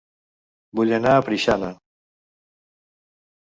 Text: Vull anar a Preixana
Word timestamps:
Vull 0.79 0.93
anar 0.97 1.11
a 1.17 1.21
Preixana 1.29 1.71